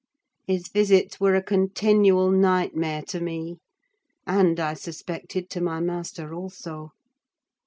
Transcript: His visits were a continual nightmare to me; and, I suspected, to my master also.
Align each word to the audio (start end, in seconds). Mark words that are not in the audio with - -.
His 0.47 0.67
visits 0.67 1.19
were 1.19 1.35
a 1.35 1.43
continual 1.43 2.31
nightmare 2.31 3.03
to 3.09 3.19
me; 3.21 3.59
and, 4.25 4.59
I 4.59 4.73
suspected, 4.73 5.47
to 5.51 5.61
my 5.61 5.79
master 5.79 6.33
also. 6.33 6.93